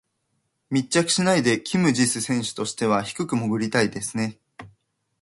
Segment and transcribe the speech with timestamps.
[0.71, 4.39] 密着しないでキム・ジス選手としては低く潜りたいですね。